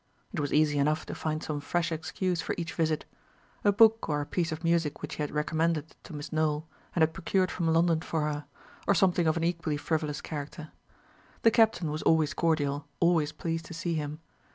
[0.33, 3.05] It was easy enough to find some fresh excuse for each visit
[3.63, 7.03] a book or a piece of music which he had recommended to Miss Nowell, and
[7.03, 8.45] had procured from London for her,
[8.87, 10.71] or something of an equally frivolous character.
[11.43, 14.21] The Captain was always cordial, always pleased to see him.